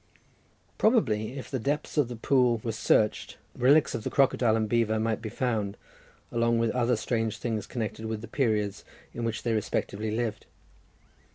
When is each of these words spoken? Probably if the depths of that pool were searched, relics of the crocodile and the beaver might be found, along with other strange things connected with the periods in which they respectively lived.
Probably 0.79 1.37
if 1.37 1.51
the 1.51 1.59
depths 1.59 1.95
of 1.95 2.07
that 2.07 2.23
pool 2.23 2.59
were 2.63 2.71
searched, 2.71 3.37
relics 3.55 3.93
of 3.93 4.03
the 4.03 4.09
crocodile 4.09 4.55
and 4.55 4.65
the 4.65 4.69
beaver 4.69 4.99
might 4.99 5.21
be 5.21 5.29
found, 5.29 5.77
along 6.31 6.57
with 6.57 6.71
other 6.71 6.95
strange 6.95 7.37
things 7.37 7.67
connected 7.67 8.07
with 8.07 8.21
the 8.21 8.27
periods 8.27 8.83
in 9.13 9.25
which 9.25 9.43
they 9.43 9.53
respectively 9.53 10.09
lived. 10.09 10.47